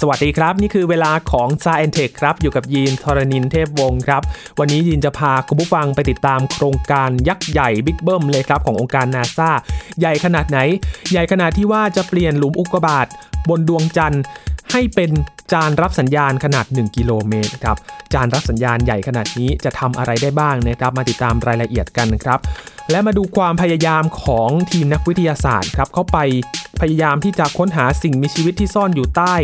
[0.00, 4.22] สวัสดีครับ นี่คือเวลาของ s ซ e n t e c h ครับ อยู่กับยีนทรณินเทพวงศ์ครับ
[4.58, 9.50] วันนี้ยีนจะพาคุณผู้ฟังไปติดตามโครงการยักษ์ใหญ่บิ๊กเบิ้มเลยครับ ขององค์การนาซา
[10.00, 10.58] ใหญ่ขนาดไหน
[11.12, 13.06] ใหญ่ขนาดที่ว่าจะเปลี่ยนหลุมอุกกาบาต
[13.48, 14.22] บนดวงจันทร์
[14.72, 15.10] ให้เป็น
[15.52, 17.76] จานรับสัญญาณขนาด 1 กิโลเมตรครับ
[18.14, 22.38] จานรับสัญญาณใหญ่ขนาดนี้จะทำอะไรได้บ้างนะครับ มาติดตามรายละเอียดกันครับ
[22.90, 26.18] และมาดูความพยายามของทีมนักวิทยาศาสตร์ครับ เข้าไป
[26.80, 29.34] พยายามที่จะค้นหาสิ่งมีชีวิตที่ซ่อนอยู่ใต้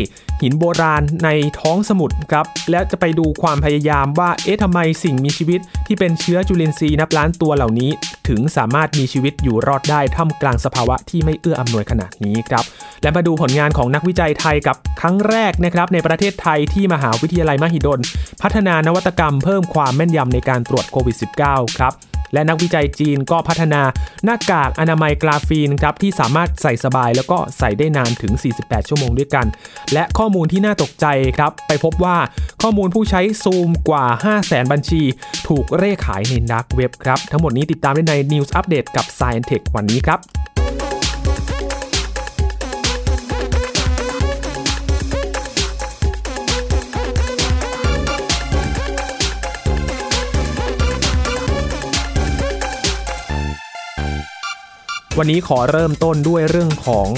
[0.43, 1.29] หินโบราณใน
[1.61, 7.91] ท้องสมุทรครับ และจะไปดูความพยายามว่า เอ๊ะทำไมสิ่งมีชีวิตที่เป็นเชื้อจุลินทรีย์นับล้านตัวเหล่านี้
[8.29, 12.65] ถึงสามารถมีชีวิตอยู่รอดได้ท่ามกลางสภาวะที่ไม่เอื้ออำนวยขนาดนี้ครับ
[13.03, 18.01] และมาดูผลงานของนักวิจัยไทยกับครั้งแรกนะครับในประเทศไทยที่มหาวิทยาลัยมหิดล
[18.43, 21.17] พัฒนานวัตกรรมเพิ่มความแม่นยำในการตรวจโควิด
[21.47, 21.95] -19 ครับ
[22.35, 23.83] และนักวิจัยจีนก็พัฒนา
[24.25, 29.47] หน้ากากอนามัยกราฟีนครับที่สามารถใส่สบายแล้วก็ใส่ได้นานถึง 48 ชั่วโมงด้วยกัน
[29.93, 32.17] และข้อมูลที่น่าตกใจครับ ไปพบว่า
[32.63, 34.07] ข้อมูลผู้ใช้ซูมกว่า
[34.39, 35.03] 500,000บัญชี
[35.49, 40.60] ถูกเร่ขายในนักเว็บครับ ทั้งหมดนี้ติดตามได้ใน News Update กับ Science Tech วันนี้ครับ
[55.19, 57.09] วันนี้ขอเริ่มต้นด้วยเรื่องของ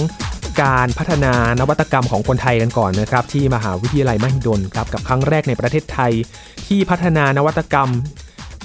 [0.63, 6.13] การพัฒนานวัตกรรมของคนไทยกันก่อนนะครับที่มหาวิทยาลัยมหิดลครับกับครั้งแรกในประเทศไทย
[6.67, 7.91] ที่พัฒนานวัตกรรม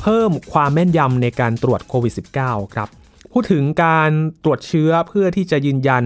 [0.02, 2.88] เพิ่มความแม่นยำในการตรวจโควิด -19 ครับ
[3.34, 4.12] พูดถึงการ
[4.44, 6.04] ตรวจเชื้อเพื่อที่จะยืนยัน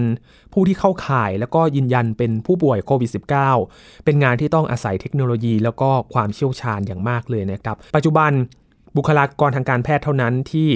[0.52, 3.10] ผู้ที่เข้าข่าย แล้วก็ยืนยันเป็นผู้ป่วยโควิด
[3.56, 8.32] -19 เป็นงานที่ต้องอาศัยเทคโนโลยี แล้วก็ความเชี่ยวชาญอย่างมากเลยนะครับ ปัจจุบัน
[8.96, 10.68] บุคลากรทางการแพทย์เท่านั้นที่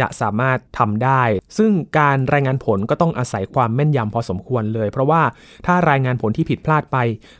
[0.00, 1.22] จะสามารถทำได้
[1.58, 5.22] ซึ่งการรายงานผลก็ต้องอาศัยความแม่นยำพอสมควรเลย เพราะว่า
[5.66, 6.96] ถ้ารายงานผลที่ผิดพลาดไป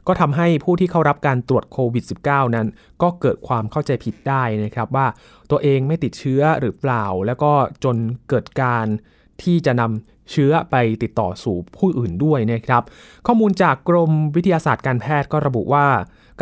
[0.07, 2.67] ก็ทำให้ผู้ที่เข้ารับการตรวจโควิด -19 นั้น
[3.03, 5.07] ก็เกิดความเข้าใจผิดได้นะครับว่า
[5.51, 7.53] ตัวเองไม่ติดเชื้อหรือเปล่า แล้วก็
[7.85, 7.97] จน
[8.29, 8.87] เกิดการ
[9.43, 12.83] ที่จะนำเชื้อไปติดต่อสู่ผู้อื่นด้วยนะครับ
[13.27, 15.87] ข้อมูลจากกรมวิทยาศาสตร์การแพทย์ก็ระบุว่า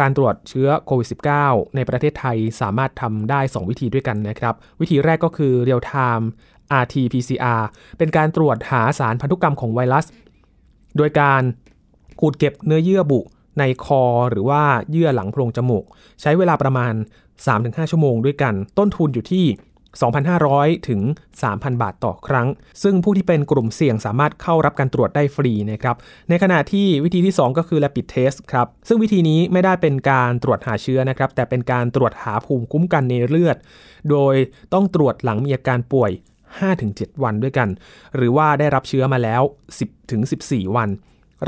[0.01, 1.09] การตรวจเชื้อโควิด
[1.41, 6.25] -19 ในประเทศไทยสามารถทำได้ 2 วิธีด้วยกันนะครับ วิธีแรกก็คือ real time
[6.83, 7.63] RT-PCR
[7.99, 10.07] เป็นการตรวจหาสารพันธุกรรมของไวรัส
[10.97, 11.43] โดยการ
[12.21, 13.21] ขูดเก็บเนื้อเยื่อบุ
[13.59, 15.85] ในคอหรือว่าเยื่อหลังโพรงจมูก
[16.21, 16.95] ใช้เวลาประมาณ
[17.43, 19.45] 3-5 ชั่วโมงด้วยกัน ต้นทุนอยู่ที่
[20.23, 21.01] 2,500 ถึง
[21.43, 22.49] 3,000 บาทต่อครั้ง
[22.83, 25.97] ซึ่งผู้ที่เป็นกลุ่มเสี่ยงสามารถเข้ารับการตรวจได้ฟรีนะครับ
[26.29, 33.57] ในขณะที่วิธีที่ 2 ก็คือ rapid test ครับ ซึ่งวิธีนี้ไม่ได้เป็นการตรวจหาเชื้อนะครับ แต่เป็นการตรวจหาภูมิคุ้มกันในเลือด
[34.11, 34.35] โดย
[34.73, 36.11] ต้องตรวจหลังมีอาการป่วย
[36.67, 37.69] 5-7 วันด้วยกัน
[38.17, 39.43] หรือว่าได้รับเชื้อมาแล้ว
[40.09, 40.89] 10-14 วัน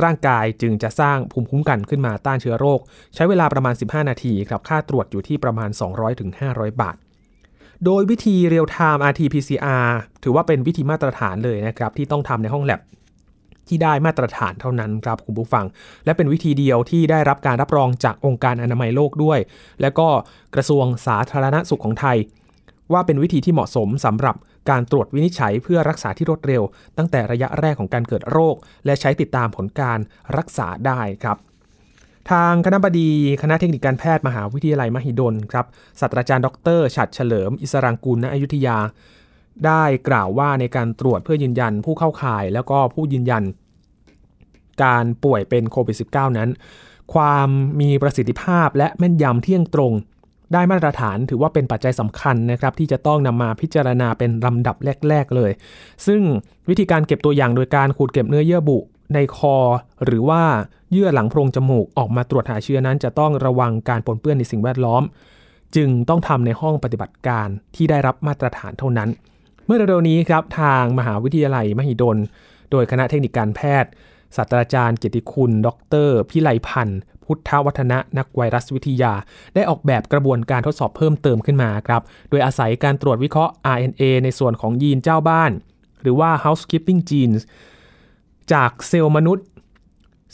[0.02, 2.80] ร่างกายจึงจะสร้างภูมิคุ้มกันขึ้นมาต้านเชื้อโรค
[3.14, 5.70] ใช้เวลาประมาณ 15 นาทีครับ ค่าตรวจอยู่ที่ประมาณ
[6.24, 6.96] 200-500 บาท
[7.86, 9.88] โดยวิธี real time RT-PCR
[10.22, 12.80] ถือว่าเป็นวิธีมาตรฐานเลยนะครับที่ต้องทำในห้องแลบ
[13.68, 15.64] ที่ได้มาตรฐานเท่านั้นครับคุณผู้ฟัง
[16.04, 19.38] และเป็นวิธีเดียวที่ได้รับการรับรองจากองค์การอนามัยโลกด้วย
[19.80, 20.08] และก็
[20.54, 22.16] กระทรวงสาธารณสุขของไทย
[22.92, 24.36] ว่าเป็นวิธีที่เหมาะสมสำหรับ
[24.70, 26.62] การตรวจวินิจฉัยเพื่อรักษาที่รวดเร็ว
[26.96, 29.98] ตั้งแต่ระยะแรกของการเกิดโรค และใช้ติดตามผลการ
[30.36, 31.36] รักษาได้ครับ
[32.30, 33.10] ทางคณะบดี
[33.42, 35.66] คณะเทคนิคการแพทย์มหาวิทยาลัยมหิดลครับ
[36.00, 36.48] ศาสตราจารย์ด
[36.78, 38.78] รฉัดเฉลิม อิสรังกุลณอยุธยา
[39.66, 43.42] ได้กล่าวว่าในการตรวจเพื่อยืนยันผู้เข้าข่าย แล้วก็ผู้ยืนยัน
[44.82, 46.50] การป่วยเป็นโควิด -19 นั้น
[47.14, 47.48] ความ
[47.80, 49.92] มีประสิทธิภาพและแม่นยำเที่ยงตรง
[50.52, 54.76] ได้มาตรฐานถือว่าเป็นปัจจัยสำคัญนะครับที่จะต้องนำมาพิจารณาเป็นลำดับ
[55.08, 55.50] แรก ๆเลย
[56.06, 56.22] ซึ่ง
[56.68, 58.78] วิธีการเก็บตัวอย่างโดยการขูดเก็บเนื้อเยื่อบุ
[59.14, 59.56] ในคอ
[60.04, 60.42] หรือว่า
[60.92, 65.02] เยื่อหลังโพรงจมูกออกมาตรวจหาเชื้อนั้น จะต้องระวังการปนเปื้อนในสิ่งแวดล้อม
[65.76, 69.08] จึงต้องทำในห้องปฏิบัติการที่ได้รับมาตรฐานเท่านั้น
[69.66, 72.18] เมื่อเร็วนี้ครับทางมหาวิทยาลัยมหิดล
[72.70, 73.90] โดยคณะเทคนิคการแพทย์
[74.36, 75.68] ศาสตราจารย์เกียรติคุณ ด
[76.06, 79.12] ร พิไลพันธ์ พุทธวัฒนะ นักไวรัสวิทยา
[79.54, 85.50] ได้ออกแบบกระบวนการทดสอบเพิ่มเติมขึ้นมาครับ โดยอาศัยการตรวจวิเคราะห์ RNA ในส่วนของยีนเจ้าบ้าน
[86.02, 87.42] หรือว่า housekeeping genes
[88.52, 89.46] จากเซลล์มนุษย์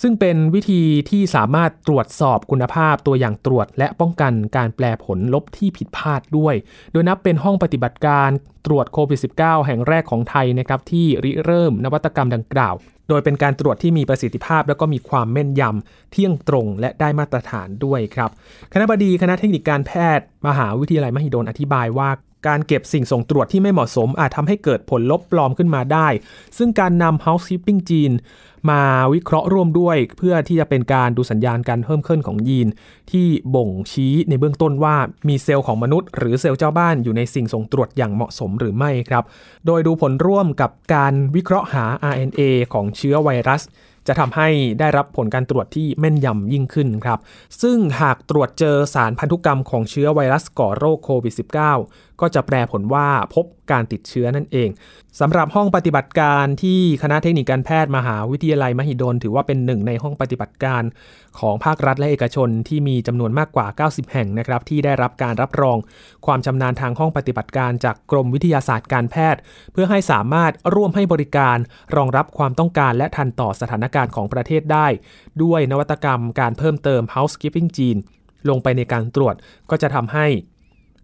[0.02, 6.54] ซึ่งเป็นวิธีที่สามารถตรวจสอบคุณภาพตัวอย่างตรวจ และป้องกันการแปลผลลบที่ผิดพลาดด้วย
[6.92, 8.30] โดยนับเป็นห้องปฏิบัติการ
[8.66, 12.74] ตรวจโควิด -19 แห่งแรกของไทยนะครับที่ริเริ่มนวัตกรรมดังกล่าว
[13.08, 18.30] โดยเป็นการตรวจที่มีประสิทธิภาพ และก็มีความแม่นยำเที่ยงตรงและได้มาตรฐานด้วยครับ
[18.72, 22.10] คณะบดีคณะเทคนิคการแพทย์ มหาวิทยาลัยมหิดลอธิบายว่า
[22.46, 26.08] การเก็บสิ่งส่งตรวจที่ไม่เหมาะสม อาจทำให้เกิดผลลบปลอมขึ้นมาได้
[26.58, 28.12] ซึ่งการนำ housekeeping จีน
[28.70, 28.82] มา
[29.14, 32.68] วิเคราะห์ร่วมด้วย เพื่อที่จะเป็นการดูสัญญาณการเพิ่มขึ้นของยีน
[33.12, 34.96] ที่บ่งชี้ในเบื้องต้นว่า
[35.28, 39.24] มีเซลล์ของมนุษย์ หรือเซลล์เจ้าบ้านอยู่ในสิ่งส่งตรวจอย่างเหมาะสมหรือไม่ครับ
[39.66, 42.40] โดยดูผลร่วมกับการวิเคราะห์หา RNA
[42.72, 43.64] ของเชื้อไวรัส
[44.10, 44.48] จะทำให้
[44.80, 47.18] ได้รับผลการตรวจที่แม่นยำยิ่งขึ้นครับ
[47.62, 51.34] ซึ่งหากตรวจเจอสารพันธุกรรมของเชื้อไวรัสก่อโรคโควิด
[51.78, 54.68] -19 ก็จะแปลผลว่าพบการติดเชื้อนั่นเอง
[55.20, 60.82] สำหรับห้องปฏิบัติการที่คณะเทคนิคการแพทย์มหาวิทยาลัยมหิดล ถือว่าเป็นหนึ่งในห้องปฏิบัติการ
[61.38, 65.76] ของภาครัฐและเอกชนที่มีจำนวนมากกว่า 90 แห่งนะครับที่ได้รับการรับรอง
[66.26, 69.40] ความชำนาญทางห้องปฏิบัติการจากกรมวิทยาศาสตร์การแพทย์
[69.72, 71.56] เพื่อให้สามารถร่วมให้บริการ
[71.96, 74.86] รองรับความต้องการและทันต่อสถานการณ์ของประเทศได้
[75.42, 78.00] ด้วยนวัตกรรมการเพิ่มเติม housekeeping gene
[78.48, 79.34] ลงไปในการตรวจ
[79.70, 80.26] ก็จะทำให้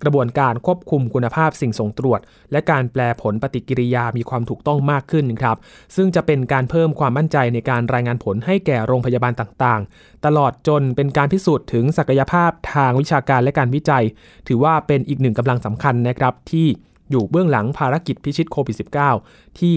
[0.03, 2.21] กระบวนการควบคุมคุณภาพสิ่งส่งตรวจ
[2.53, 5.57] และการแปลผลปฏิกิริยามีความถูกต้องมากขึ้นครับ
[5.97, 14.05] ซึ่งจะเป็นการเพิ่มความมั่นใจในการรายงานผลให้แก่โรงพยาบาลต่างๆ ตลอดจนเป็นการพิสูจน์ถึงศักยภาพทางวิชาการและการวิจัย
[14.49, 16.67] ถือว่าเป็นอีกหนึ่งกำลังสำคัญนะครับที่
[17.11, 18.77] อยู่เบื้องหลังภารกิจพิชิตโควิด
[19.17, 19.75] -19 ที่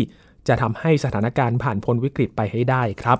[0.47, 3.19] จะทำให้สถานการณ์ผ่านพ้นวิกฤตไปให้ได้ครับ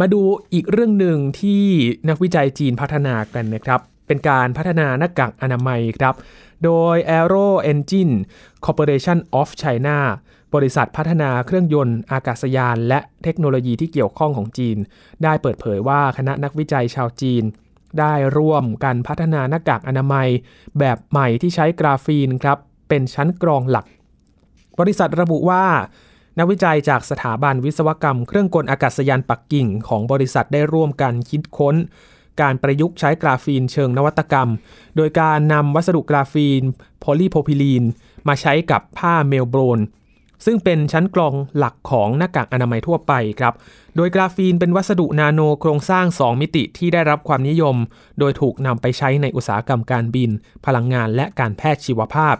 [0.00, 1.62] มาดูอีกเรื่องหนึ่งที่
[2.08, 3.80] นักวิจัยจีนพัฒนากันนะครับ
[4.12, 6.14] เป็นการพัฒนาหน้ากากอนามัยครับ
[6.64, 8.14] โดย Aero Engine
[8.64, 9.98] Corporation of China
[10.54, 14.76] บริษัทพัฒนาเครื่องยนต์อากาศยาน และเทคโนโลยีที่เกี่ยวข้องของจีน
[15.22, 17.42] ได้เปิดเผยว่าคณะนักวิจัยชาวจีน
[17.98, 20.28] ได้ร่วมกันพัฒนาหน้ากากอนามัย
[20.78, 22.58] แบบใหม่ที่ใช้กราฟีนครับ
[22.88, 23.86] เป็นชั้นกรองหลัก
[24.80, 25.64] บริษัทระบุว่า
[26.38, 31.76] นักวิจัยจากสถาบันวิศวกรรม เครื่องกลอากาศยานปักกิ่งของบริษัทได้ร่วมกันคิดค้น
[32.40, 34.48] การประยุกต์ใช้กราฟีนเชิงนวัตกรรม
[34.96, 36.62] โดยการนำวัสดุกราฟีน
[37.00, 37.84] โพลีโพรพิลีน
[38.28, 39.80] มาใช้กับผ้า meltblown
[40.44, 43.54] ซึ่งเป็นชั้นกรองหลักของหน้ากากอนามัยทั่วไปครับ
[43.96, 47.76] โดยกราฟีนเป็นวัสดุนาโนโครงสร้าง 2 มิติที่ได้รับความนิยม
[48.18, 50.30] โดยถูกนำไปใช้ในอุตสาหกรรมการบิน
[50.66, 52.36] พลังงานและการแพทย์ชีวภาพ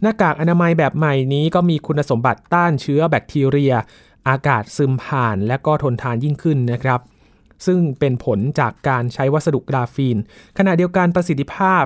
[0.00, 3.74] หน้ากากอนามัยแบบใหม่นี้ก็มีคุณสมบัติต้านเชื้อแบคทีเรีย
[4.28, 7.00] อากาศซึมผ่านและก็ทนทานยิ่งขึ้นนะครับ
[7.66, 10.16] ซึ่งเป็นผลจากการใช้วัสดุกราฟีน
[10.58, 11.84] ขณะเดียวกันประสิทธิภาพ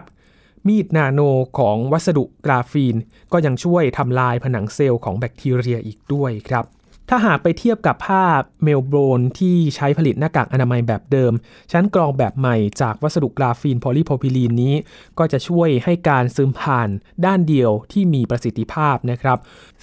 [0.66, 1.20] มีดนาโน
[1.58, 2.96] ของวัสดุกราฟีน
[3.32, 6.64] ก็ยังช่วยทำลายผนังเซลล์ของแบคทีเรียอีกด้วยครับ
[7.10, 8.24] ถ้าหากไปเทียบกับผ้า
[8.62, 11.32] meltblown ที่ใช้ผลิตหน้ากากอนามัยแบบเดิม
[11.72, 14.74] ชั้นกรองแบบใหม่จากวัสดุกราฟีนโพลีโพรพิลีนนี้
[15.18, 16.88] ก็จะช่วยให้การซึมผ่าน
[17.26, 19.38] ด้านเดียวที่มีประสิทธิภาพนะครับ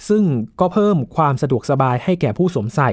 [0.08, 0.24] ซึ่ง
[0.60, 2.90] ก็เพิ่มความสะดวกสบายให้แก่ผู้สวมใส่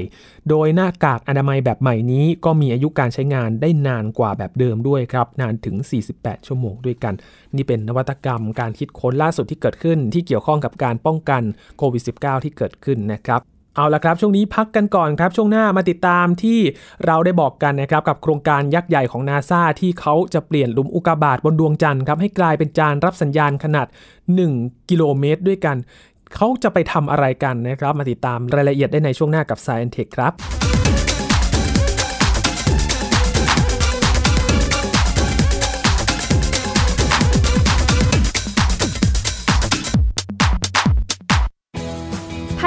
[0.50, 5.76] โดยหน้ากากอนามัยแบบใหม่นี้ก็มีอายุการใช้งานได้นานกว่าแบบเดิมด้วยครับ นานถึง
[6.14, 7.14] 48 ชั่วโมงด้วยกัน
[7.56, 11.42] นี่เป็นนวัตกรรมการคิดค้นล่าสุดที่เกิดขึ้น ที่เกี่ยวข้องกับการป้องกัน
[11.78, 13.42] โควิด -19 ที่เกิดขึ้นนะครับ
[13.76, 16.60] เอาละครับช่วงนี้พักกันก่อนครับช่วงหน้ามาติดตามที่
[17.06, 23.88] เราได้บอกกันนะครับกับโครงการยักษ์ใหญ่ของนาซาที่เขาจะเปลี่ยนหลุมอุกกาบาตบนดวงจันทร์ครับให้กลายเป็นจานรับสัญญาณขนาด
[24.38, 25.78] 1 กิโลเมตรด้วยกัน
[26.36, 30.73] เขาจะไปทำอะไรกันนะครับ มาติดตามรายละเอียดได้ในช่วงหน้ากับ Science Tech ครับ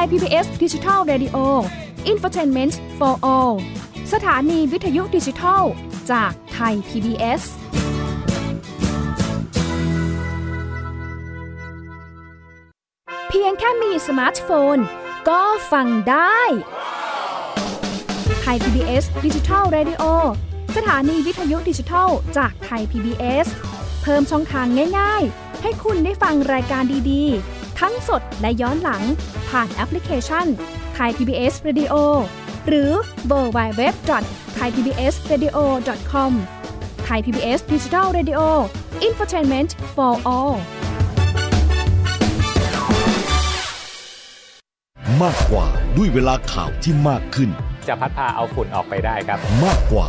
[0.06, 1.38] ย PBS ดิจิทัล Radio
[2.11, 3.55] Infotainment for All
[4.12, 5.63] สถานีวิทยุดิจิทัล
[6.10, 7.43] จากไทย PBS
[13.29, 14.77] เพียงแค่มีสมาร์ทโฟน
[15.29, 16.41] ก็ฟังได้
[18.41, 20.03] Thai PBS Digital Radio
[20.77, 23.46] สถานีวิทยุดิจิทัล จาก Thai PBS
[24.03, 24.67] เพิ่มช่องทาง
[24.98, 29.03] ง่าย ๆ ให้คุณได้ฟังรายการดี ๆ ทั้งสดและย้อนหลัง
[29.49, 30.47] ผ่านแอปพลิเคชัน
[30.97, 31.95] Thai PBS Radio
[32.69, 32.91] หรือ
[33.27, 33.94] World Wide Web
[34.55, 36.32] Thai PBS Radio.com
[37.05, 38.41] Thai PBS Digital Radio
[39.03, 40.55] อินฟอร์ทนเมนต์ for all
[45.23, 45.67] มากกว่า
[45.97, 47.51] ด้วยเวลาข่าวที่มากขึ้น
[47.89, 50.09] จะพัดพาเอาฝุ่นออกไปได้ครับ มากกว่า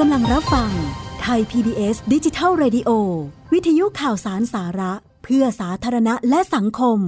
[0.00, 0.72] กำลังรับฟัง
[1.22, 2.90] ไทย PBS ดิจิทัล Radio
[3.52, 4.92] วิทยุข่าวสารสาระ
[5.24, 6.98] เพื่อสาธารณะและสังคม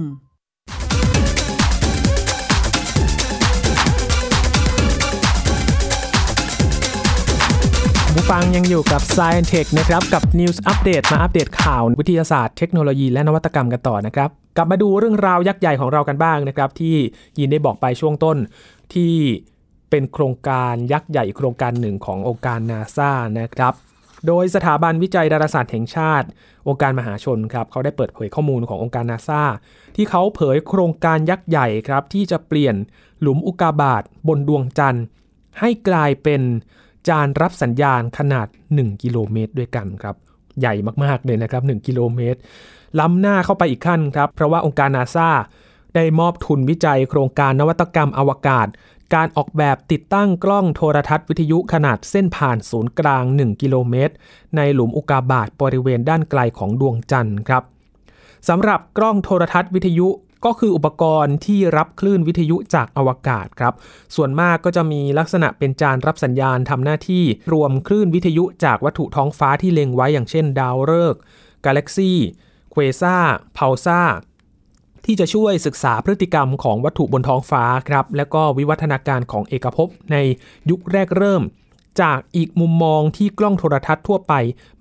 [8.13, 16.95] ผู้ฟังยังอยู่กับ Science Tech นะครับ กับ News Update มาอัปเดตข่าววิทยาศาสตร์เทคโนโลยีและนวัตกรรมกันต่อนะครับ กลับมาดูเรื่องราวยักษ์ใหญ่ของเรากันบ้างนะครับ ที่
[17.39, 18.37] ยินได้บอกไปช่วงต้น
[18.93, 19.13] ที่
[19.89, 23.73] เป็นโครงการยักษ์ใหญ่โครงการหนึ่งขององค์การนาซานะครับ
[24.27, 26.27] โดยสถาบันวิจัยดาราศาสตร์แห่งชาติ
[26.67, 29.43] องค์การมหาชนครับเขาได้เปิดเผยข้อมูลขององค์การนาซา
[29.95, 32.75] ที่เขาเผยโครงการยักษ์ใหญ่ครับ ที่จะเปลี่ยน
[33.21, 35.05] หลุมอุกาบาตบนดวงจันทร์
[35.59, 36.41] ให้กลายเป็น
[37.07, 40.15] จานรับสัญญาณขนาด 1 กิโลเมตรด้วยกันครับ
[40.59, 42.39] ใหญ่มากๆเลยนะครับ 1 กิโลเมตร
[42.99, 45.29] ล้ำหน้าเข้าไปอีกขั้นครับ เพราะว่าองค์การนาซา
[45.95, 48.67] ได้มอบทุนวิจัยโครงการนวัตกรรมอวกาศ
[49.15, 54.13] การออกแบบติดตั้งกล้องโทรทัศน์วิทยุขนาดเส้นผ่านศูนย์กลาง 1 กิโลเมตร
[54.55, 57.63] ในหลุมอุกาบาตบริเวณด้านไกลของดวงจันทร์ครับ
[58.47, 60.07] สำหรับกล้องโทรทัศน์วิทยุ
[60.45, 63.73] ก็คืออุปกรณ์ที่รับคลื่นวิทยุจากอวกาศครับ
[64.15, 67.23] ส่วนมากก็จะมีลักษณะเป็นจานรับสัญญาณทำหน้าที่
[67.53, 71.19] รวมคลื่นวิทยุจากวัตถุท้องฟ้าที่เล็งไว้อย่างเช่นดาวฤกษ์
[71.65, 72.17] กาแล็กซี่
[72.71, 73.17] เควซ่า
[73.53, 74.01] เพาซ่า
[75.07, 80.17] ที่จะช่วยศึกษาพฤติกรรมของวัตถุบนท้องฟ้าครับและก็วิวัฒนาการของเอกภพใน
[80.69, 81.43] ยุคแรกเริ่ม
[82.01, 84.33] จากอีกมุมมองที่กล้องโทรทัศน์ทั่วไป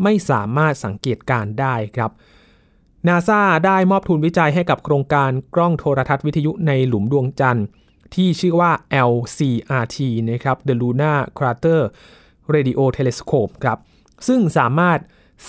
[0.02, 2.10] ไม่สามารถสังเกตการได้ครับ
[3.08, 7.66] นาซาได้มอบทุนวิจัยให้กับโครงการกล้องโทรทัศน์วิทยุในหลุมดวงจันทร์
[8.14, 8.72] ที่ชื่อว่า
[9.12, 9.96] LCRT
[10.28, 11.80] นะครับ The Lunar Crater
[12.54, 13.78] Radio Telescope ครับ
[14.26, 14.98] ซึ่งสามารถ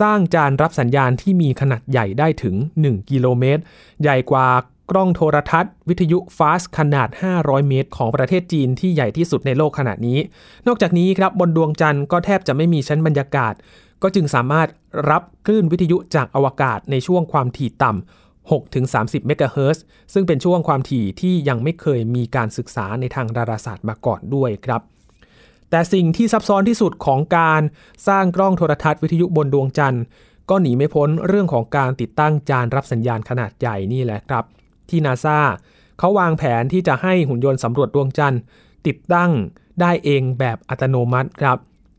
[0.02, 3.62] สร้างจานรับสัญญาณที่มีขนาดใหญ่ได้ถึง 1 กิโลเมตร
[4.02, 4.48] ใหญ่กว่า
[4.92, 10.20] กล้องโทรทัศน์ วิทยุฟาสขนาด 500 เมตร ของประเทศจีนที่ใหญ่ที่สุดในโลกขณะนี้
[10.68, 13.54] นอกจากนี้ครับบนดวงจันทร์ก็แทบจะไม่มีชั้นบรรยากาศ
[14.04, 14.68] ก็จึงสามารถ
[15.10, 24.82] รับคลื่นวิทยุจากอวกาศในช่วงความถี่ต่ำ6-30 เมกะเฮิรตซ์ซึ่งเป็นช่วงความถี่ที่ยังไม่เคยมีการศึกษาในทางดาราศาสตร์มาก่อนด้วยครับ
[25.70, 27.62] แต่สิ่งที่ซับซ้อนที่สุดของการ
[28.08, 30.04] สร้างกล้องโทรทัศน์วิทยุบนดวงจันทร์
[30.50, 34.46] ก็หนีไม่พ้นเรื่องของการติดตั้งจานรับสัญญาณขนาดใหญ่นี่แหละครับ
[34.90, 35.40] ที่นาซา
[36.00, 38.42] เขาวางแผนที่จะให้หุ่นยนต์สำรวจดวงจันทร์
[38.88, 39.32] ติดตั้ง
[39.82, 41.58] ได้เองแบบอัตโนมัติครับ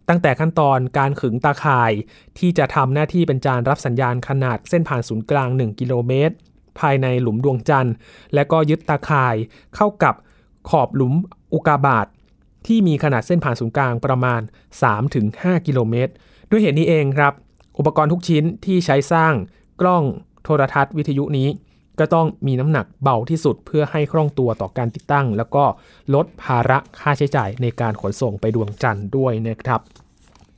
[0.09, 1.93] ตั้งแต่ขั้นตอนการขึงตาข่าย
[2.39, 6.35] ที่จะทำหน้าที่เป็นจานรับสัญญาณขนาดเส้นผ่านศูนย์กลาง 1 กิโลเมตร
[6.81, 7.95] ภายในหลุมดวงจันทร์
[8.35, 9.35] และก็ยึดตาข่าย
[9.77, 10.15] เข้ากับ
[10.71, 11.15] ขอบหลุม
[11.53, 12.07] อุกาบาต
[12.69, 14.41] ที่มีขนาดเส้นผ่านศูนย์กลางประมาณ
[15.05, 16.13] 3-5 กิโลเมตร
[16.51, 17.33] ด้วยเหตุนี้เองครับ
[17.79, 19.33] อุปกรณ์ทุกชิ้นที่ใช้สร้าง
[19.81, 20.03] กล้อง
[20.45, 21.49] โทรทัศน์วิทยุนี้
[21.99, 25.65] ก็ต้องมีน้ำหนักเบาที่สุดเพื่อให้คล่องตัวต่อการติดตั้ง แล้วก็
[26.15, 29.81] ลดภาระค่าใช้จ่ายในการขนส่งไปดวงจันทร์ด้วยนะครับ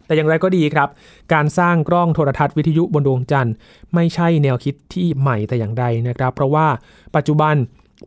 [0.07, 0.89] แต่อย่างไรก็ดีครับ
[1.33, 3.55] การสร้างกล้องโทรทัศน์วิทยุบนดวงจันทร์
[3.95, 6.67] ไม่ใช่แนวคิดที่ใหม่แต่อย่างใดนะครับ เพราะว่า
[7.17, 7.55] ปัจจุบัน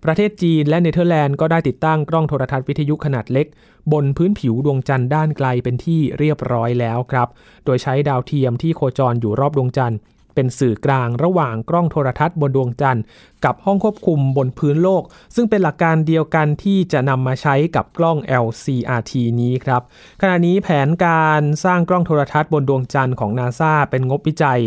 [0.06, 3.48] ประเทศจีนและเนเธอร์แลนด์ก็ได้ติดตั้งกล้องโทรทัศน์วิทยุขนาดเล็ก
[3.94, 7.28] บนพื้นผิวดวงจันทร์ด้านไกลเป็นที่เรียบร้อยแล้วครับ
[7.66, 10.00] โดยใช้ดาวเทียมที่โคจรอยู่รอบดวงจันทร์
[10.36, 13.04] เป็นสื่อกลางระหว่างกล้องโทรทัศน์บนดวงจันทร์
[13.46, 15.04] กับห้องควบคุมบนพื้นโลก
[15.36, 19.82] ซึ่งเป็นหลักการเดียวกันที่จะนำมาใช้กับกล้อง LCRT นี้ครับ
[20.22, 24.60] ขณะนี้แผนการสร้างกล้องโทรทัศน์บนดวงจันทร์ของนาซาเป็นงบวิจัย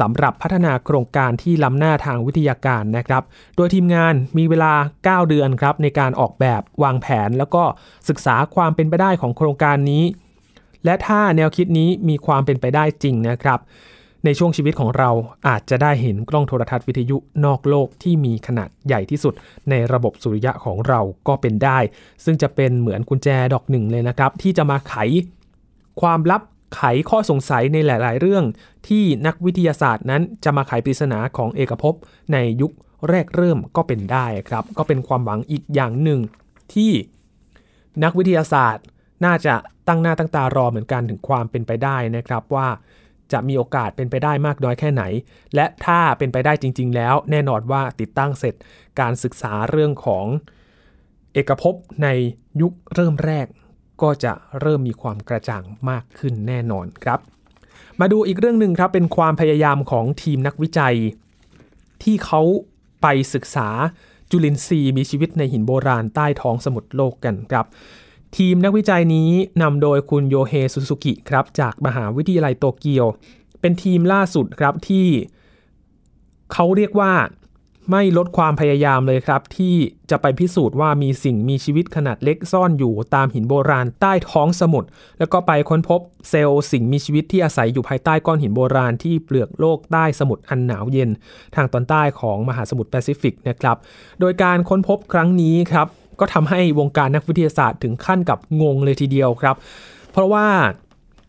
[0.00, 3.22] สำหรับพัฒนาโครงการที่ล้ำหน้าทางวิทยาการนะครับ
[3.56, 4.72] โดยทีมงานมีเวลา
[5.04, 7.62] 9 เดือนครับในการออกแบบวางแผน แล้วก็
[8.08, 10.04] ศึกษาความเป็นไปได้ของโครงการนี้
[10.84, 13.60] และถ้าแนวคิดนี้มีความเป็นไปได้จริงนะครับ
[14.24, 15.10] ในช่วงชีวิตของเรา
[15.48, 19.34] อาจจะได้เห็นกล้องโทรทัศน์วิทยุนอกโลกที่มีขนาดใหญ่ที่สุด
[19.70, 21.78] ในระบบสุริยะของเราก็เป็นได้
[22.24, 24.94] ซึ่งจะเป็นเหมือนกุญแจดอกหนึ่งเลยนะครับ ที่จะมาไข
[26.00, 26.42] ความลับ
[26.74, 26.80] ไข
[27.10, 28.44] ข้อสงสัยในหลาย ๆ เรื่อง
[28.88, 31.94] ที่นักวิทยาศาสตร์นั้นจะมาไขปริศนาของเอกภพ
[32.32, 32.72] ในยุค
[33.08, 36.20] แรกเริ่มก็เป็นได้ครับ ก็เป็นความหวังอีกอย่างหนึ่ง
[36.74, 36.92] ที่
[38.04, 38.84] นักวิทยาศาสตร์
[39.24, 39.54] น่าจะ
[39.88, 42.68] ตั้งหน้าตั้งตารอเหมือนกันถึงความเป็นไปได้นะครับว่า
[43.32, 45.02] จะมีโอกาสเป็นไปได้มากน้อยแค่ไหน
[45.54, 48.54] และถ้าเป็นไปได้จริง ๆ แล้ว แน่นอนว่าติดตั้งเสร็จ
[49.00, 50.26] การศึกษาเรื่องของ
[51.32, 52.08] เอกภพใน
[52.60, 53.46] ยุคเริ่มแรก
[54.02, 57.20] ก็จะเริ่มมีความกระจ่างมากขึ้นแน่นอนครับ
[58.00, 60.96] มาดูอีกเรื่องหนึ่งครับเป็นความพยายามของทีมนักวิจัย
[62.02, 62.42] ที่เขา
[63.02, 63.68] ไปศึกษา
[64.30, 67.66] จุลินทรีย์มีชีวิตในหินโบราณใต้ท้องสมุทรโลกกันครับ
[68.36, 69.30] ทีมนักวิจัยนี้
[69.62, 73.06] นำโดยคุณโยเฮซุสุกิครับจากมหาวิทยาลัยโตเกียว
[73.60, 75.06] เป็นทีมล่าสุดครับที่
[76.52, 77.12] เขาเรียกว่า
[77.90, 79.74] ไม่ลดความพยายามเลยครับ ที่
[80.10, 84.88] จะไปพิสูจน์ว่ามีสิ่งมีชีวิตขนาดเล็กซ่อนอยู่ตามหินโบราณใต้ท้องสมุทร
[85.18, 86.00] แล้วก็ไปค้นพบ
[86.30, 91.10] เซลล์สิ่งมีชีวิตที่อาศัยอยู่ภายใต้ก้อนหินโบราณที่เปลือกโลกใต้สมุทรอันหนาวเย็น
[91.54, 93.76] ทางตอนใต้ของมหาสมุทรแปซิฟิกนะครับ
[94.20, 95.86] โดยการค้นพบครั้งนี้ครับ
[96.20, 99.56] ก็ทำให้วงการนักวิทยาศาสตร์ถึงขั้นกับงงเลยทีเดียวครับ
[100.12, 100.46] เพราะว่า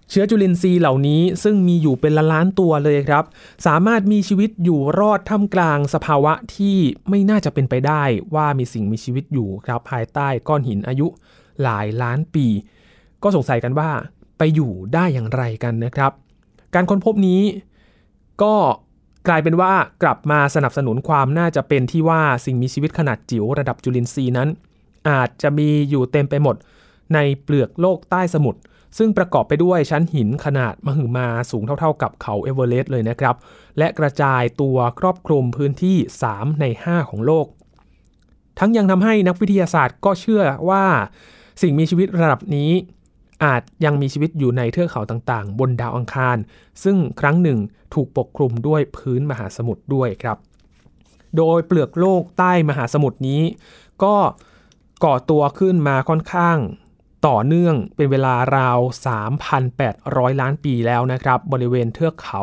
[0.09, 3.23] เชื้อจุลินทรีย์เหล่านี้ซึ่งมีอยู่เป็นล้านตัวเลยครับ
[3.65, 6.77] สามารถมีชีวิตอยู่รอดท่ามกลางสภาวะที่
[7.09, 8.03] ไม่น่าจะเป็นไปได้
[8.35, 11.07] ว่ามีสิ่งมีชีวิตอยู่ครับภายใต้ก้อนหินอายุ
[11.63, 12.45] หลายล้านปี
[13.23, 13.89] ก็สงสัยกันว่า
[14.37, 16.11] ไปอยู่ได้อย่างไรกันนะครับ
[16.73, 17.41] การค้นพบนี้
[18.43, 18.55] ก็
[19.27, 19.73] กลายเป็นว่า
[20.03, 24.49] กลับมาสนับสนุนความน่าจะเป็นที่ว่าสิ่งมีชีวิตขนาดจิ๋วระดับจุลินทรีย์นั้น
[25.09, 26.55] อาจจะมีอยู่เต็มไปหมด
[27.13, 28.59] ในเปลือกโลกใต้สมุทร
[28.97, 33.35] ซึ่งประกอบไปด้วยชั้นหินขนาดมหึมาสูงเท่าๆกับเขาเอเวอเรสต์เลยนะครับ
[33.77, 35.97] และกระจายตัวครอบคลุมพื้นที่
[36.29, 37.47] 3 ใน 5 ของโลก
[38.59, 40.85] ทั้งยังทำให้นักวิทยาศาสตร์ก็เชื่อว่า
[41.61, 42.71] สิ่งมีชีวิตระดับนี้
[43.43, 46.37] อาจยังมีชีวิตอยู่ในเทือกเขาต่างๆ บนดาวอังคาร
[46.83, 47.59] ซึ่งครั้งหนึ่ง
[47.93, 50.37] ถูกปกคลุมด้วยพื้นมหาสมุทรด้วยครับ
[51.37, 53.41] โดยเปลือกโลกใต้มหาสมุทรนี้
[54.03, 54.15] ก็
[55.03, 56.57] ก่อตัวขึ้นมาค่อนข้าง
[57.25, 58.79] ต่อเนื่องเป็นเวลาราว
[59.59, 62.41] 3,800 ล้านปีแล้วนะครับ บริเวณเทือกเขา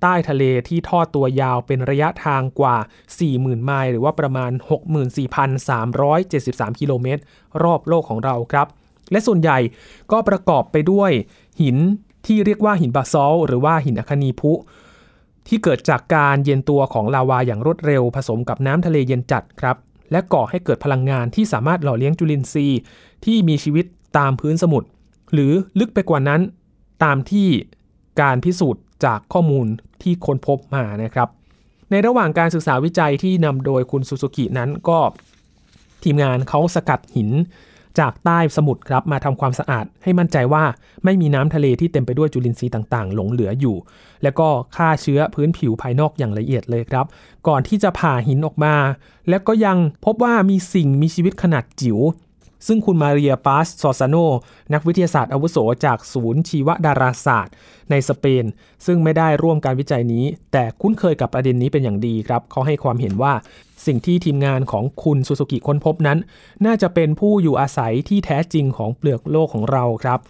[0.00, 2.76] ใต้ทะเลที่ทอดตัวยาวเป็นระยะทางกว่า
[3.20, 4.52] 40,000 ไมล์หรือว่าประมาณ
[5.46, 7.22] 64,373 กิโลเมตร
[7.62, 8.66] รอบโลกของเราครับ
[9.12, 9.58] และส่วนใหญ่
[10.12, 11.10] ก็ประกอบไปด้วย
[11.62, 11.76] หิน
[12.26, 14.52] ที่เรียกว่าหินบาซอลหรือว่าหินอัคนีพุ
[15.48, 19.76] ที่เกิดจากการเย็นตัวของลาวาอย่างรวดเร็ว ผสมกับน้ำทะเลเย็นจัดครับ
[20.12, 22.80] และก่อให้เกิดพลังงานที่สามารถหล่อเลี้ยงจุลินทรีย์
[23.24, 23.86] ที่มีชีวิต
[24.18, 24.88] ตามพื้นสมุทร
[25.32, 26.40] หรือลึกไปกว่านั้น
[27.04, 27.48] ตามที่
[28.20, 29.66] การพิสูจน์จากข้อมูล
[30.02, 31.28] ที่ค้นพบมานะครับ
[31.90, 34.98] ในระหว่างการศึกษาวิจัยที่นำโดยคุณซูซูกินั้นก็
[36.02, 37.30] ทีมงานเขาสกัดหิน
[37.98, 40.64] จากใต้สมุทรครับมาทำความสะอาดให้มั่นใจว่า
[41.04, 43.76] ไม่มีน้ำทะเลที่เต็มไปด้วยจุลินทรีย์ต่างๆ หลงเหลืออยู่
[44.22, 47.06] แล้วก็ฆ่าเชื้อพื้นผิวภายนอกอย่างละเอียดเลยครับ
[47.48, 48.74] ก่อนที่จะผ่าหินออกมา
[49.28, 51.98] แล้วก็ยังพบว่ามีสิ่งมีชีวิตขนาดจิ๋ว
[52.66, 54.16] ซึ่งคุณมาเรียปาสซอซาโน
[54.72, 57.54] นักวิทยาศาสตร์อาวุโสจากศูนย์ชีวดาราศาสตร์
[57.90, 58.44] ในสเปน
[58.86, 63.32] ซึ่งไม่ได้ร่วมการวิจัยนี้ แต่คุ้นเคยกับประเด็นนี้เป็นอย่างดีครับ เขาให้ความเห็นว่า
[63.86, 66.18] สิ่งที่ทีมงานของคุณซูซูกิค้นพบนั้น
[66.66, 70.20] น่าจะเป็นผู้อยู่อาศัยที่แท้จริงของเปลือกโลกของเราครับ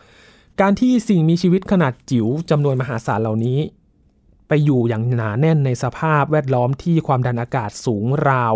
[0.61, 3.59] การที่สิ่งมีชีวิตขนาดจิ๋วจำนวนมหาศาลเหล่านี้
[4.49, 8.55] ไปอยู่อย่างหนาแน่นในสภาพแวดล้อมที่ความดันอากาศสูงราว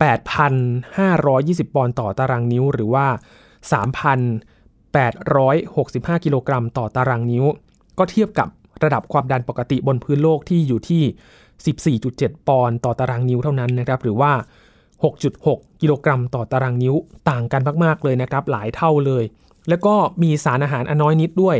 [0.00, 3.06] 8,520 ปอนด์ต่อตารางนิ้ว หรือว่า
[3.74, 7.44] 3,865 กิโลกรัมต่อตารางนิ้ว
[7.98, 8.48] ก็เทียบกับ
[8.84, 14.32] ระดับความดันปกติบนพื้นโลกที่อยู่ที่ 14.7 ปอนด์ต่อตารางนิ้วเท่านั้นนะครับ หรือว่า
[15.06, 16.94] 6.6 กิโลกรัมต่อตารางนิ้ว
[17.30, 19.24] ต่างกันมาก ๆ เลยนะครับ หลายเท่าเลย
[19.68, 21.56] แล้วก็มีสารอาหารอน้อยนิดด้วย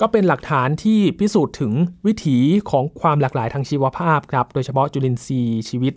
[0.00, 1.72] ก็เป็นหลักฐานที่พิสูจน์ถึง
[2.06, 2.38] วิถี
[2.70, 5.94] ของความหลากหลายทางชีวภาพครับ โดยเฉพาะจุลินทรีย์ชีวิต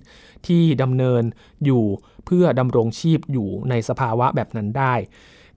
[0.48, 1.24] ที่ดำเนิน
[1.66, 1.84] อยู่
[2.26, 4.94] เพื่อดำรงชีพอยู่ในสภาวะแบบนั้นได้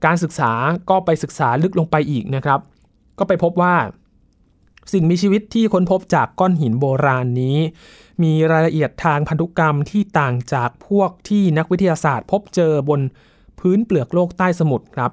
[0.04, 0.52] การศึกษา
[0.90, 2.60] ก็ไปศึกษาลึกลงไปอีกนะครับ
[3.18, 3.76] ก็ไปพบว่า
[4.92, 7.58] สิ่งมีชีวิตที่ค้นพบจากก้อนหินโบราณนี้
[8.22, 13.00] มีรายละเอียดทางพันธุกรรมที่ต่างจากพวกที่นักวิทยาศาสตร์ พบเจอบน
[13.60, 15.10] พื้นเปลือกโลกใต้สมุทรครับ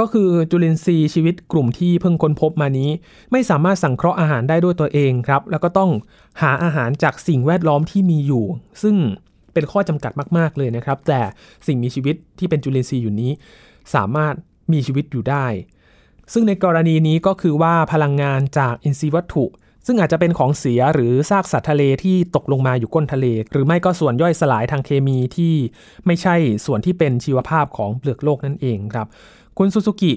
[0.00, 2.90] ก็คือจุลินทรีย์ชีวิตกลุ่มที่เพิ่งค้นพบมานี้
[3.32, 5.90] ไม่สามารถสังเคราะห์อาหารได้ด้วยตัวเองครับ แล้วก็ต้อง
[6.42, 8.44] หาอาหารจากสิ่งแวดล้อมที่มีอยู่
[8.82, 8.96] ซึ่ง
[9.52, 11.20] เป็นข้อจำกัดมากๆเลยนะครับ แต่
[11.66, 13.30] สิ่งมีชีวิตที่เป็นจุลินทรีย์อยู่นี้
[13.94, 14.34] สามารถ
[14.72, 15.46] มีชีวิตอยู่ได้
[16.32, 19.44] ซึ่งในกรณีนี้ก็คือว่าพลังงานจากอินทรีย์วัตถุ
[19.86, 25.54] ซึ่งอาจจะเป็นของเสียหรือซากสัตว์ทะเลที่ตกลงมาอยู่ก้นทะเล หรือไม่ก็ส่วนย่อยสลายทางเคมีที่
[26.06, 26.34] ไม่ใช่
[26.66, 29.06] ส่วนที่เป็นชีวภาพของเปลือกโลกนั่นเองครับ
[29.62, 30.12] คุณซูซูกิ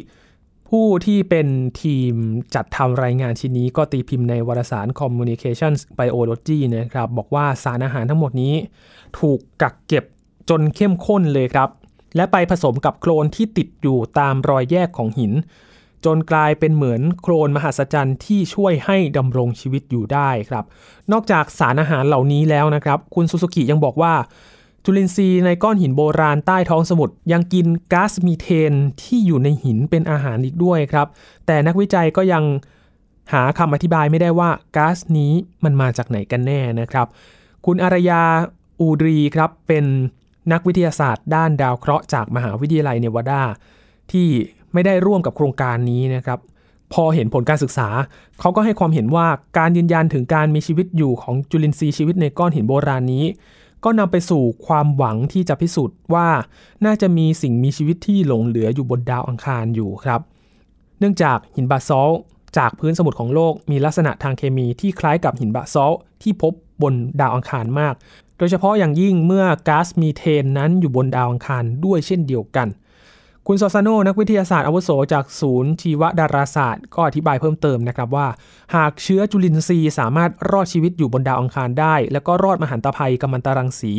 [0.70, 1.48] ผู้ที่เป็น
[1.82, 2.14] ทีม
[2.56, 8.54] จัดทำรายงานชิ้นนี้ก็ตีพิมพ์ในวารสาร Communications Biology นะครับ บอกว่าสารอาหารทั้งหมดนี้
[9.20, 10.06] ถูกกักเก็บ
[10.50, 11.70] จนเข้มข้นเลยครับ
[12.16, 15.34] และไปผสมกับโคลนที่ติดอยู่ตามรอยแยกของหิน
[16.06, 20.66] จนกลายเป็นเหมือนโคลนมหัศจรรย์ที่ช่วยให้ดำรงชีวิตอยู่ได้ครับ
[21.12, 24.14] นอกจากสารอาหารเหล่านี้แล้วนะครับ คุณซูซูกิยังบอกว่า
[24.86, 31.08] จุลินทรีย์ในก้อนหินโบราณใต้ท้องสมุทรยังกินก๊าซมีเทนที่อยู่ในหินเป็นอาหารอีกด้วยครับ
[31.46, 32.44] แต่นักวิจัยก็ยัง
[33.34, 35.32] หาคำอธิบายไม่ได้ว่าก๊าซนี้
[35.64, 37.08] มันมาจากไหนกันแน่นะครับ
[37.66, 38.22] คุณอารยา
[38.80, 39.86] อูดรีครับเป็น
[40.52, 43.42] นักวิทยาศาสตร์ด้านดาวเคราะห์จากมหาวิทยาลัยเนวาดา
[44.12, 44.28] ที่
[44.74, 46.40] ไม่ได้ร่วมกับโครงการนี้นะครับ
[46.94, 47.90] พอเห็นผลการศึกษา
[48.40, 53.26] เขาก็ให้ความเห็นว่าการยืนยันถึงการมีชีวิตอยู่ของจุลินทรีย์ชีวิตในก้อนหินโบราณนี้
[53.84, 56.28] ก็นำไปสู่ความหวังที่จะพิสูจน์ว่า
[56.86, 60.22] น่าจะมีสิ่งมีชีวิตที่หลงเหลืออยู่บนดาวอังคารอยู่ครับ
[61.00, 62.12] เนื่องจากหินบาซอล
[62.58, 67.94] จากพื้นสมุทรของโลกมีลักษณะทางเคมีที่คล้ายกับหินบาซอลที่พบบนดาวอังคารมาก
[68.38, 72.68] โดยเฉพาะอย่างยิ่งเมื่อก๊าซมีเทนนั้นอยู่บนดาวอังคารด้วยเช่นเดียวกัน
[73.48, 78.28] คุณซอซาโนนักวิทยาศาสตร์อาวุโสจากศูนย์ชีวดาราศาสตร์ ก็อธิบายเพิ่มเติมนะครับว่า
[78.76, 83.94] หากเชื้อจุลินทรีย์สามารถรอดชีวิตอยู่บนดาวอังคารได้ แล้วก็รอดมหันตภัยกัมมันตรังสี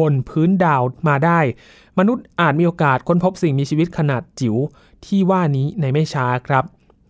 [0.00, 1.40] บนพื้นดาวมาได้
[1.98, 4.56] มนุษย์อาจมีโอกาสค้นพบสิ่งมีชีวิตขนาดจิ๋ว
[5.06, 6.64] ที่ว่านี้ในไม่ช้าครับ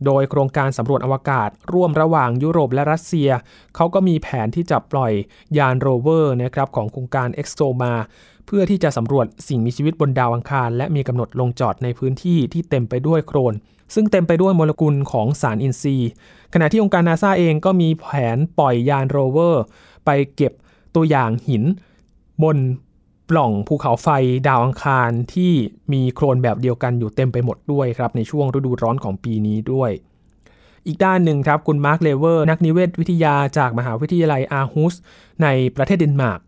[0.07, 3.31] โดยโครงการสำรวจอวกาศ ร่วมระหว่างยุโรปและรัสเซีย
[3.77, 5.13] เขาก็มีแผนที่จะปล่อย
[5.59, 7.95] ยานโรเวอร์นะครับของโครงการ e x o มา
[8.51, 13.55] เพื่อที่จะสำรวจสิ่งมีชีวิตบนดาวอังคาร และมีกำหนดลงจอดในพื้นที่ที่เต็มไปด้วยโคลน
[13.95, 16.11] ซึ่งเต็มไปด้วยโมเลกุลของสารอินทรีย์
[16.55, 18.07] ขณะที่องค์การนาซาเองก็มีแผ
[18.37, 19.63] นปล่อยยานโรเวอร์
[20.05, 20.53] ไปเก็บ
[20.95, 21.63] ตัวอย่างหิน
[22.43, 22.57] บน
[23.31, 24.09] ปล่องภูเขาไฟ
[24.49, 25.53] ดาวอังคารที่
[25.93, 29.91] มีโคลนแบบเดียวกันอยู่เต็มไปหมดด้วยครับในช่วงฤดูร้อนของปีนี้ด้วย
[30.87, 34.95] อีกด้านหนึ่งครับคุณ Mark Lever นักนิเวศวิทยาจากมหาวิทยาลัยอาร์ฮุส
[35.43, 36.41] ในประเทศเดนมาร์ก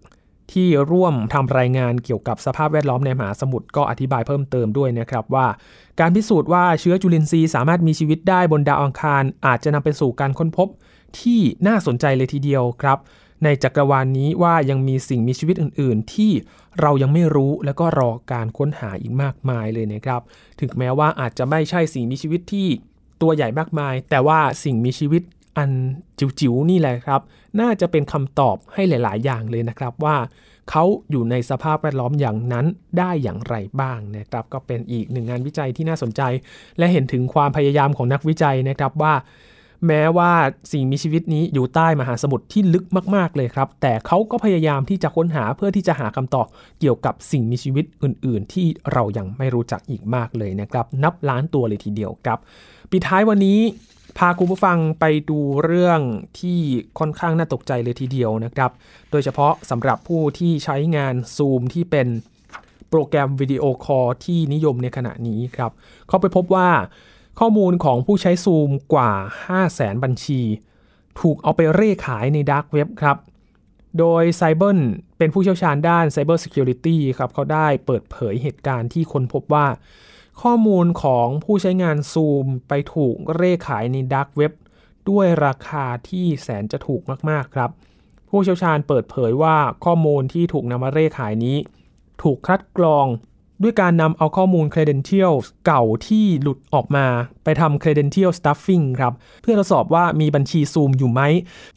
[0.52, 5.46] ที่ร่วมทำรายงานเกี่ยวกับสภาพแวดล้อมในมหาสมุทรก็อธิบายเพิ่มเติมด้วยนะครับว่า
[6.00, 10.68] การพิสูจน์ว่าเชื้อจุลินทรีย์สามารถมีชีวิตได้บนดาวอังคาร อาจจะนำไปสู่การค้นพบ
[11.20, 12.98] ที่น่าสนใจเลยทีเดียวครับ
[13.44, 16.32] ในจักรวาลนนี้ว่ายังมีสิ่งมีชีวิตอื่น ๆ ที่
[16.80, 20.20] เรายังไม่รู้แล้วก็รอการค้นหาอีกมากมายเลยนะครับ
[20.60, 22.68] ถึงแม้ว่าอาจจะไม่ใช่สิ่งมีชีวิตที่
[23.22, 25.22] ตัวใหญ่มากมาย แต่ว่าสิ่งมีชีวิต
[25.56, 25.70] อัน
[26.18, 27.20] จิ๋วๆนี่แหละครับ
[27.60, 30.16] น่าจะเป็นคำตอบให้หลาย ๆ อย่างเลยนะครับว่า
[30.70, 32.66] เขาอยู่ในสภาพแวดล้อมอย่างนั้น
[32.98, 36.22] ได้อย่างไรบ้างนะครับ ก็เป็นอีกหนึ่งงานวิจัยที่น่าสนใจ
[36.78, 39.14] และเห็นถึงความพยายามของนักวิจัยนะครับว่า
[39.86, 40.32] แม้ว่า
[40.72, 42.84] สิ่งมีชีวิตนี้อยู่ใต้มหาสมุทรที่ลึก
[43.16, 46.46] มาก ๆ เลยครับ แต่เขาก็พยายามที่จะค้นหาเพื่อที่จะหาคำตอบ
[46.80, 52.38] เกี่ยวกับสิ่งมีชีวิตอื่น ๆ ที่เรายังไม่รู้จักอีกมากเลยนะครับ นับล้านตัวเลยทีเดียวครับ
[52.90, 53.58] ปิดท้ายวันนี้
[54.18, 56.00] พาคุณผู้ฟังไปดูเรื่อง
[56.40, 56.58] ที่
[56.98, 58.70] ค่อนข้างน่าตกใจเลยทีเดียวนะครับ
[59.10, 62.08] โดยเฉพาะสำหรับผู้ที่ใช้งาน Zoom ที่เป็น
[62.88, 65.70] โปรแกรมวิดีโอคอลที่นิยมในขณะนี้ครับ
[66.08, 66.70] เขาไปพบว่า
[67.40, 69.12] ข้อมูลของผู้ใช้ Zoom กว่า
[69.56, 70.40] 500,000 บัญชี
[71.20, 73.16] ถูกเอาไปเร่ขายใน dark web ครับ
[73.98, 74.78] โดย Cyble
[75.18, 79.66] เป็นผู้เชี่ยวชาญด้าน Cyber Security ครับเขาได้เปิดเผยเหตุการณ์ที่ค้นพบว่า
[80.42, 84.52] ข้อมูลของผู้ใช้งาน Zoom ไปถูกเร่ขายใน dark web
[85.08, 87.70] ด้วยราคาที่แสนจะถูกมาก ๆ ครับ
[88.30, 91.56] ผู้เชี่ยวชาญเปิดเผยว่าข้อมูลที่ถูกนำมาเร่ขายนี้
[92.22, 93.06] ถูกคัดกรอง
[93.62, 97.06] ด้วยการนำเอาข้อมูล credentials เก่าที่หลุดออกมา
[97.44, 101.20] ไปทำ credential stuffing ครับ เพื่อทดสอบว่ามีบัญชี Zoom อยู่ไหม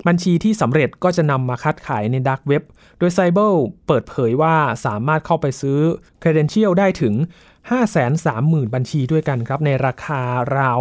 [0.08, 2.64] บัญชีที่สำเร็จก็จะนำมาคัดขายใน dark web
[3.00, 3.54] โดย Cyber
[3.88, 5.80] เปิดเผยว่าสามารถเข้าไปซื้อ
[6.22, 7.16] credential ได้ถึง
[7.72, 10.22] 530,000 บัญชีด้วยกันครับ ในราคา
[10.58, 10.80] ราว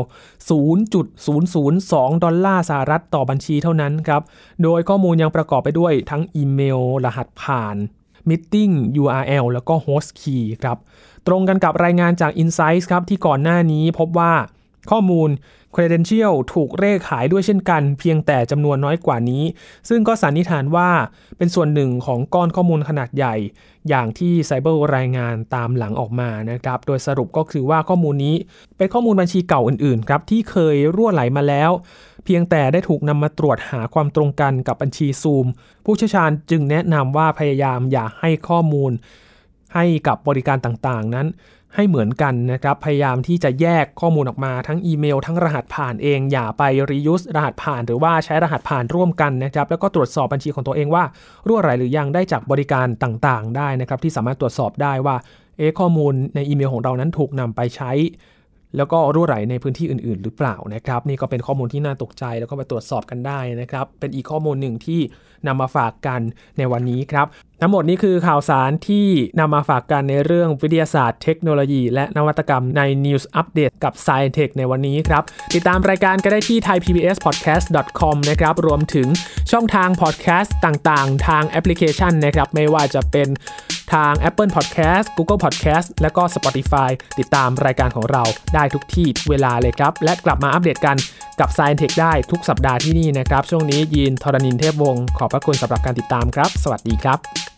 [0.91, 4.23] 0.002 ดอลลาร์สหรัฐต่อบัญชีเท่านั้นครับ
[4.63, 7.77] โดยข้อมูลยังประกอบไปด้วยทั้งอีเมล รหัสผ่าน
[8.29, 10.79] Meeting URL แล้วก็ Host Key ครับ
[11.27, 14.33] ตรงกันกับรายงานจาก Insights ครับ ที่ก่อนหน้านี้พบว่า
[14.91, 15.29] ข้อมูล
[15.75, 19.45] Credential ถูกเร่ขายด้วยเช่นกัน เพียงแต่จำนวนน้อยกว่านี้
[19.89, 20.91] ซึ่งก็สันนิษฐานว่า
[21.39, 23.35] เป็นส่วนหนึ่งของก้อนข้อมูลขนาดใหญ่
[23.89, 28.37] อย่างที่ไซเบอร์รายงานตามหลังออกมานะครับ โดยสรุปก็คือว่าข้อมูลนี้
[28.77, 31.71] เป็นข้อมูลบัญชีเก่าอื่นๆครับที่เคยรั่วไหลมาแล้ว
[32.25, 35.47] เพียงแต่ได้ถูกนำมาตรวจหาความตรงกันกับบัญชีซูม
[35.85, 38.93] ผู้เชี่ยวชาญจึงแนะนำว่าพยายามอย่าให้ข้อมูล
[39.75, 41.27] ให้กับบริการต่างๆ นั้น
[41.77, 51.05] ให้เหมือนกันนะครับ พยายามที่จะแยกข้อมูลออกมาทั้งอีเมล ทั้งรหัสผ่านเอง อย่าไป reuse รหัสผ่าน หรือว่าใช้รหัสผ่านร่วมกันนะครับ แล้วก็ตรวจสอบบัญชีของตัวเองว่า
[51.47, 55.17] รั่วไหลหรือยังได้จากบริการต่างๆ ได้นะครับ ที่สามารถตรวจสอบได้ว่า
[55.59, 57.93] เอ๊ข้อมูลในอีเมลของเรานั้นถูกนำไปใช้
[58.77, 65.01] แล้วก็รั่วไหลในพื้นที่อื่น ๆ หรือเปล่านะครับ นี่ก็เป็นข้อมูลที่น่าตกใจแล้วก็ไปตรวจสอบกันได้นะครับ เป็นอีกข้อมูลหนึ่งที่
[65.47, 66.21] นำมาฝากกัน
[66.59, 67.27] ในวันนี้ครับ
[67.61, 69.07] ทั้งหมดนี้คือข่าวสารที่
[69.41, 75.23] นำมาฝากกันในเรื่องวิทยาศาสตร์เทคโนโลยี และนวัตกรรมใน News Update กับ s c i e n Tech ในวันนี้ครับ
[75.55, 79.09] ติดตามรายการก็ได้ที่ thaipbspodcast.com นะครับ รวมถึง
[79.53, 83.29] ช่องทางพอดแคสต์ต่างๆ ทางแอปพลิเคชันนะครับ ไม่ว่าจะเป็น
[83.95, 88.23] ทาง Apple Podcast Google Podcast และก็ Spotify ติดตามรายการของเรา
[88.55, 90.97] ได้ทุกที่เวลาเลยครับ และกลับมาอัปเดตกัน
[91.41, 97.52] กับ Science Tech ได้ทุกสัปดาห์ที่นี่นะครับ ช่วงนี้ยีนทรณินเทพวงศ์ขอบพระคุณสำหรับการติดตามครับ สวัสดีครับ